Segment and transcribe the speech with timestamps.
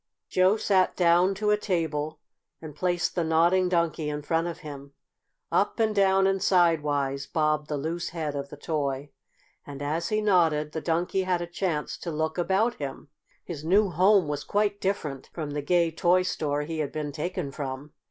[0.29, 2.19] Joe sat down to a table
[2.59, 4.93] and placed the Nodding Donkey in front of him.
[5.51, 9.11] Up and down and sidewise bobbed the loose head of the toy.
[9.63, 13.09] And, as he nodded, the Donkey had a chance to look about him.
[13.43, 17.51] His new home was quite different from the gay toy store he had been taken
[17.51, 17.93] from.